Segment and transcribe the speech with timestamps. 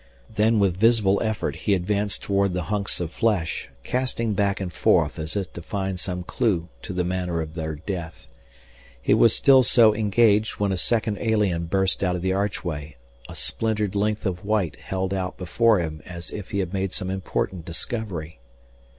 [0.33, 5.19] Then with visible effort he advanced toward the hunks of flesh, casting back and forth
[5.19, 8.25] as if to find some clue to the manner of their death.
[8.99, 12.95] He was still so engaged when a second alien burst out of the archway,
[13.29, 17.11] a splintered length of white held out before him as if he had made some
[17.11, 18.39] important discovery.